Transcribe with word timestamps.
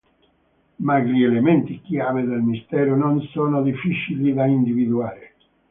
Ma 0.77 0.97
gli 0.97 1.21
elementi 1.21 1.79
chiave 1.79 2.23
del 2.23 2.39
mistero 2.41 2.95
non 2.95 3.21
sono 3.31 3.61
difficili 3.61 4.33
da 4.33 4.47
individuare. 4.47 5.35